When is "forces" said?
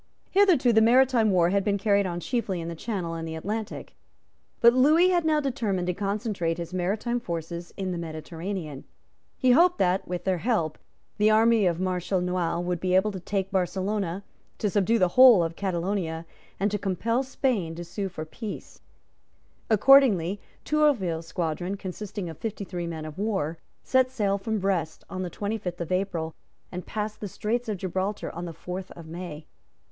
7.19-7.71